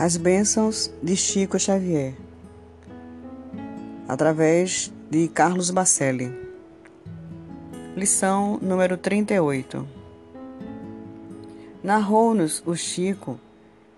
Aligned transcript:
As 0.00 0.16
bênçãos 0.16 0.92
de 1.02 1.16
Chico 1.16 1.58
Xavier, 1.58 2.14
através 4.06 4.92
de 5.10 5.26
Carlos 5.26 5.72
Bacelli. 5.72 6.32
Lição 7.96 8.60
número 8.62 8.96
38. 8.96 9.84
Narrou-nos 11.82 12.62
o 12.64 12.76
Chico 12.76 13.40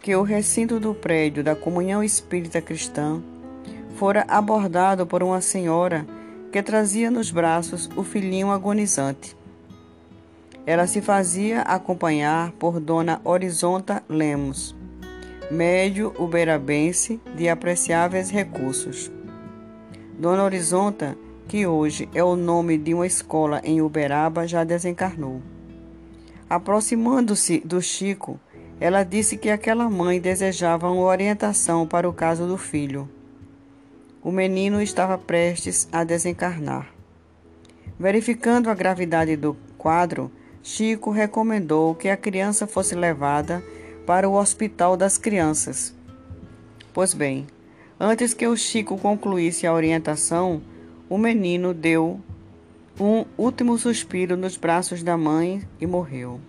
que 0.00 0.16
o 0.16 0.22
recinto 0.22 0.80
do 0.80 0.94
prédio 0.94 1.44
da 1.44 1.54
Comunhão 1.54 2.02
Espírita 2.02 2.62
Cristã 2.62 3.22
fora 3.94 4.24
abordado 4.28 5.06
por 5.06 5.22
uma 5.22 5.42
senhora 5.42 6.06
que 6.50 6.62
trazia 6.62 7.10
nos 7.10 7.30
braços 7.30 7.90
o 7.94 8.02
filhinho 8.02 8.50
agonizante. 8.50 9.36
Ela 10.64 10.86
se 10.86 11.02
fazia 11.02 11.60
acompanhar 11.60 12.50
por 12.52 12.80
Dona 12.80 13.20
Horizonta 13.26 14.02
Lemos 14.08 14.80
médio 15.52 16.14
uberabense 16.18 17.20
de 17.36 17.46
apreciáveis 17.46 18.30
recursos. 18.30 19.12
Dona 20.18 20.44
Horizonta, 20.44 21.14
que 21.46 21.66
hoje 21.66 22.08
é 22.14 22.24
o 22.24 22.34
nome 22.34 22.78
de 22.78 22.94
uma 22.94 23.06
escola 23.06 23.60
em 23.62 23.82
Uberaba, 23.82 24.48
já 24.48 24.64
desencarnou. 24.64 25.42
Aproximando-se 26.48 27.60
do 27.60 27.82
Chico, 27.82 28.40
ela 28.80 29.02
disse 29.02 29.36
que 29.36 29.50
aquela 29.50 29.90
mãe 29.90 30.18
desejava 30.18 30.90
uma 30.90 31.04
orientação 31.04 31.86
para 31.86 32.08
o 32.08 32.14
caso 32.14 32.46
do 32.46 32.56
filho. 32.56 33.06
O 34.22 34.32
menino 34.32 34.80
estava 34.80 35.18
prestes 35.18 35.86
a 35.92 36.02
desencarnar. 36.02 36.88
Verificando 37.98 38.70
a 38.70 38.74
gravidade 38.74 39.36
do 39.36 39.54
quadro, 39.76 40.32
Chico 40.62 41.10
recomendou 41.10 41.94
que 41.94 42.08
a 42.08 42.16
criança 42.16 42.66
fosse 42.66 42.94
levada 42.94 43.62
para 44.06 44.28
o 44.28 44.34
Hospital 44.34 44.96
das 44.96 45.16
Crianças. 45.16 45.94
Pois 46.92 47.14
bem, 47.14 47.46
antes 47.98 48.34
que 48.34 48.46
o 48.46 48.56
Chico 48.56 48.98
concluísse 48.98 49.66
a 49.66 49.72
orientação, 49.72 50.60
o 51.08 51.16
menino 51.16 51.72
deu 51.72 52.20
um 53.00 53.24
último 53.38 53.78
suspiro 53.78 54.36
nos 54.36 54.56
braços 54.56 55.02
da 55.02 55.16
mãe 55.16 55.62
e 55.80 55.86
morreu. 55.86 56.40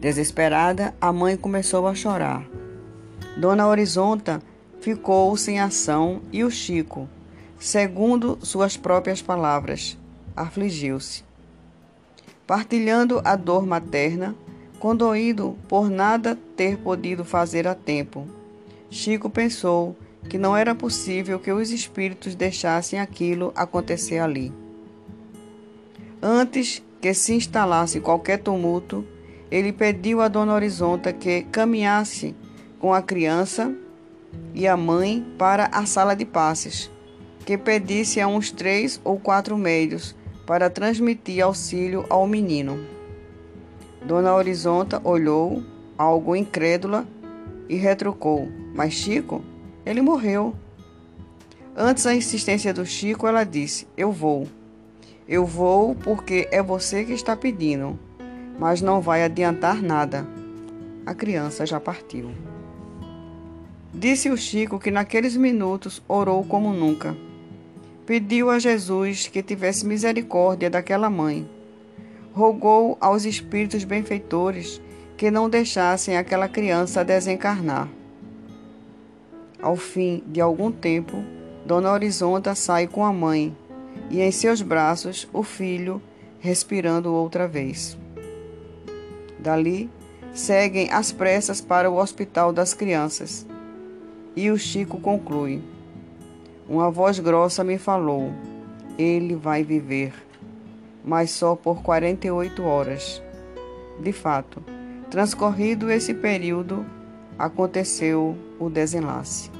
Desesperada, 0.00 0.94
a 1.00 1.12
mãe 1.12 1.36
começou 1.36 1.86
a 1.86 1.94
chorar. 1.94 2.46
Dona 3.36 3.66
Horizonta 3.66 4.40
ficou 4.80 5.36
sem 5.36 5.58
ação 5.58 6.20
e 6.30 6.44
o 6.44 6.50
Chico, 6.50 7.08
segundo 7.58 8.38
suas 8.42 8.76
próprias 8.76 9.22
palavras, 9.22 9.98
afligiu-se. 10.36 11.24
Partilhando 12.46 13.20
a 13.24 13.34
dor 13.34 13.66
materna, 13.66 14.36
condoído 14.78 15.56
por 15.68 15.88
nada 15.88 16.38
ter 16.56 16.76
podido 16.78 17.24
fazer 17.24 17.66
a 17.66 17.74
tempo. 17.74 18.26
Chico 18.90 19.28
pensou 19.30 19.96
que 20.28 20.38
não 20.38 20.56
era 20.56 20.74
possível 20.74 21.38
que 21.38 21.52
os 21.52 21.70
espíritos 21.70 22.34
deixassem 22.34 22.98
aquilo 22.98 23.52
acontecer 23.54 24.18
ali. 24.18 24.52
Antes 26.22 26.82
que 27.00 27.12
se 27.12 27.34
instalasse 27.34 28.00
qualquer 28.00 28.38
tumulto, 28.38 29.04
ele 29.50 29.72
pediu 29.72 30.20
a 30.20 30.28
Dona 30.28 30.54
Horizonta 30.54 31.12
que 31.12 31.42
caminhasse 31.42 32.34
com 32.78 32.94
a 32.94 33.02
criança 33.02 33.74
e 34.54 34.66
a 34.66 34.76
mãe 34.76 35.24
para 35.38 35.66
a 35.66 35.84
sala 35.86 36.14
de 36.14 36.24
passes, 36.24 36.90
que 37.44 37.58
pedisse 37.58 38.20
a 38.20 38.26
uns 38.26 38.50
três 38.50 39.00
ou 39.04 39.18
quatro 39.18 39.56
médios 39.58 40.14
para 40.46 40.70
transmitir 40.70 41.44
auxílio 41.44 42.06
ao 42.08 42.26
menino. 42.26 42.78
Dona 44.04 44.34
Horizonta 44.34 45.00
olhou, 45.02 45.62
algo 45.96 46.36
incrédula, 46.36 47.06
e 47.68 47.76
retrucou: 47.76 48.46
Mas 48.74 48.92
Chico, 48.92 49.42
ele 49.84 50.02
morreu. 50.02 50.54
Antes 51.74 52.04
da 52.04 52.14
insistência 52.14 52.74
do 52.74 52.84
Chico, 52.84 53.26
ela 53.26 53.44
disse: 53.44 53.88
Eu 53.96 54.12
vou. 54.12 54.46
Eu 55.26 55.46
vou 55.46 55.94
porque 55.94 56.46
é 56.52 56.62
você 56.62 57.02
que 57.02 57.14
está 57.14 57.34
pedindo, 57.34 57.98
mas 58.58 58.82
não 58.82 59.00
vai 59.00 59.22
adiantar 59.22 59.82
nada. 59.82 60.26
A 61.06 61.14
criança 61.14 61.64
já 61.64 61.80
partiu. 61.80 62.30
Disse 63.92 64.28
o 64.28 64.36
Chico 64.36 64.78
que 64.78 64.90
naqueles 64.90 65.34
minutos 65.34 66.02
orou 66.06 66.44
como 66.44 66.74
nunca. 66.74 67.16
Pediu 68.04 68.50
a 68.50 68.58
Jesus 68.58 69.28
que 69.28 69.42
tivesse 69.42 69.86
misericórdia 69.86 70.68
daquela 70.68 71.08
mãe 71.08 71.48
rogou 72.34 72.98
aos 73.00 73.24
espíritos 73.24 73.84
benfeitores 73.84 74.82
que 75.16 75.30
não 75.30 75.48
deixassem 75.48 76.16
aquela 76.16 76.48
criança 76.48 77.04
desencarnar. 77.04 77.88
Ao 79.62 79.76
fim 79.76 80.22
de 80.26 80.40
algum 80.40 80.72
tempo, 80.72 81.24
Dona 81.64 81.92
Horizonta 81.92 82.54
sai 82.54 82.88
com 82.88 83.04
a 83.04 83.12
mãe 83.12 83.56
e 84.10 84.20
em 84.20 84.32
seus 84.32 84.60
braços 84.60 85.28
o 85.32 85.44
filho, 85.44 86.02
respirando 86.40 87.14
outra 87.14 87.46
vez. 87.46 87.96
Dali, 89.38 89.88
seguem 90.34 90.90
às 90.90 91.12
pressas 91.12 91.60
para 91.60 91.88
o 91.88 91.96
Hospital 91.96 92.52
das 92.52 92.74
Crianças. 92.74 93.46
E 94.34 94.50
o 94.50 94.58
Chico 94.58 94.98
conclui: 94.98 95.62
Uma 96.68 96.90
voz 96.90 97.20
grossa 97.20 97.62
me 97.62 97.78
falou: 97.78 98.32
Ele 98.98 99.36
vai 99.36 99.62
viver 99.62 100.12
mas 101.04 101.30
só 101.30 101.54
por 101.54 101.82
48 101.82 102.62
horas. 102.64 103.22
De 104.00 104.12
fato, 104.12 104.62
transcorrido 105.10 105.90
esse 105.90 106.14
período, 106.14 106.84
aconteceu 107.38 108.36
o 108.58 108.70
desenlace. 108.70 109.50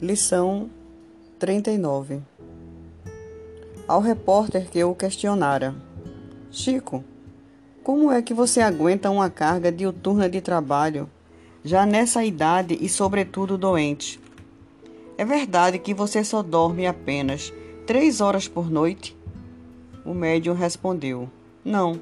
Lição 0.00 0.70
39 1.38 2.20
Ao 3.88 4.00
repórter 4.00 4.68
que 4.70 4.84
o 4.84 4.94
questionara: 4.94 5.74
Chico, 6.50 7.02
como 7.82 8.12
é 8.12 8.20
que 8.22 8.34
você 8.34 8.60
aguenta 8.60 9.10
uma 9.10 9.30
carga 9.30 9.72
diuturna 9.72 10.28
de 10.28 10.40
trabalho, 10.40 11.08
já 11.64 11.86
nessa 11.86 12.22
idade 12.22 12.78
e, 12.80 12.88
sobretudo, 12.88 13.58
doente? 13.58 14.20
É 15.18 15.24
verdade 15.24 15.80
que 15.80 15.92
você 15.92 16.22
só 16.22 16.44
dorme 16.44 16.86
apenas 16.86 17.52
três 17.84 18.20
horas 18.20 18.46
por 18.46 18.70
noite? 18.70 19.18
O 20.04 20.14
médium 20.14 20.54
respondeu: 20.54 21.28
Não, 21.64 22.00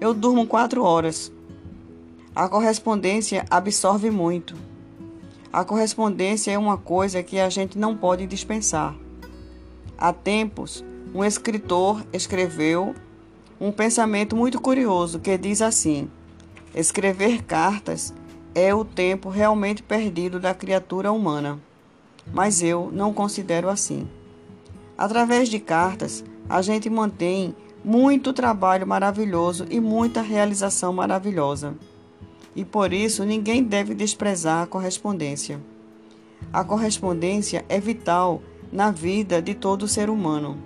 eu 0.00 0.14
durmo 0.14 0.46
quatro 0.46 0.84
horas. 0.84 1.32
A 2.32 2.48
correspondência 2.48 3.44
absorve 3.50 4.12
muito. 4.12 4.54
A 5.52 5.64
correspondência 5.64 6.52
é 6.52 6.58
uma 6.58 6.78
coisa 6.78 7.20
que 7.20 7.40
a 7.40 7.48
gente 7.48 7.76
não 7.76 7.96
pode 7.96 8.28
dispensar. 8.28 8.94
Há 9.98 10.12
tempos, 10.12 10.84
um 11.12 11.24
escritor 11.24 12.06
escreveu 12.12 12.94
um 13.60 13.72
pensamento 13.72 14.36
muito 14.36 14.60
curioso 14.60 15.18
que 15.18 15.36
diz 15.36 15.60
assim: 15.60 16.08
escrever 16.72 17.42
cartas 17.42 18.14
é 18.54 18.72
o 18.72 18.84
tempo 18.84 19.30
realmente 19.30 19.82
perdido 19.82 20.38
da 20.38 20.54
criatura 20.54 21.10
humana 21.10 21.65
mas 22.32 22.62
eu 22.62 22.90
não 22.92 23.12
considero 23.12 23.68
assim. 23.68 24.08
Através 24.96 25.48
de 25.48 25.58
cartas, 25.58 26.24
a 26.48 26.62
gente 26.62 26.88
mantém 26.88 27.54
muito 27.84 28.32
trabalho 28.32 28.86
maravilhoso 28.86 29.66
e 29.70 29.78
muita 29.80 30.20
realização 30.20 30.92
maravilhosa. 30.92 31.74
E 32.54 32.64
por 32.64 32.92
isso 32.92 33.24
ninguém 33.24 33.62
deve 33.62 33.94
desprezar 33.94 34.62
a 34.62 34.66
correspondência. 34.66 35.60
A 36.52 36.64
correspondência 36.64 37.64
é 37.68 37.78
vital 37.78 38.42
na 38.72 38.90
vida 38.90 39.40
de 39.40 39.54
todo 39.54 39.86
ser 39.86 40.10
humano, 40.10 40.58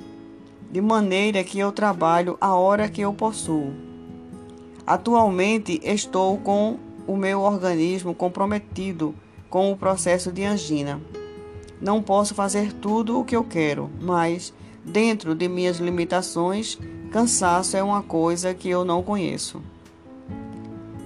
de 0.71 0.81
maneira 0.81 1.45
que 1.45 1.59
eu 1.59 1.73
trabalho 1.73 2.39
a 2.41 2.55
hora 2.55 2.89
que 2.89 3.01
eu 3.01 3.13
possuo. 3.13 3.73
Atualmente 4.87 5.81
estou 5.83 6.39
com 6.39 6.79
o 7.07 7.17
meu 7.17 7.41
organismo 7.41 8.15
comprometido 8.15 9.15
com 9.49 9.73
o 9.73 9.77
processo 9.77 10.33
de 10.33 10.45
angina. 10.45 11.01
Não 11.81 12.03
posso 12.03 12.35
fazer 12.35 12.73
tudo 12.73 13.19
o 13.19 13.25
que 13.25 13.35
eu 13.35 13.43
quero, 13.43 13.91
mas, 14.01 14.53
dentro 14.85 15.35
de 15.35 15.49
minhas 15.49 15.79
limitações, 15.79 16.79
cansaço 17.11 17.77
é 17.77 17.83
uma 17.83 18.03
coisa 18.03 18.53
que 18.53 18.69
eu 18.69 18.85
não 18.85 19.03
conheço. 19.03 19.63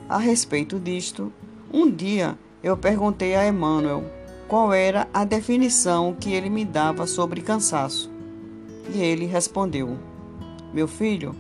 A 0.09 0.19
respeito 0.19 0.79
disto, 0.81 1.33
um 1.73 1.91
dia 1.91 2.37
eu 2.63 2.77
perguntei 2.77 3.35
a 3.35 3.47
Emmanuel 3.47 4.05
qual 4.49 4.73
era 4.73 5.09
a 5.13 5.25
definição 5.25 6.15
que 6.19 6.33
ele 6.33 6.51
me 6.51 6.65
dava 6.65 7.07
sobre 7.07 7.41
cansaço. 7.41 8.11
E 8.93 9.01
ele 9.01 9.27
respondeu: 9.27 9.97
Meu 10.73 10.87
filho, 10.87 11.35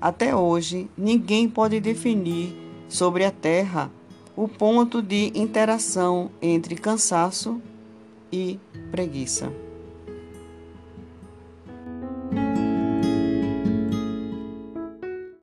até 0.00 0.34
hoje 0.34 0.88
ninguém 0.96 1.48
pode 1.48 1.80
definir 1.80 2.56
sobre 2.88 3.24
a 3.24 3.30
Terra 3.30 3.90
o 4.36 4.46
ponto 4.48 5.02
de 5.02 5.32
interação 5.34 6.30
entre 6.40 6.76
cansaço 6.76 7.60
e 8.32 8.58
preguiça. 8.90 9.52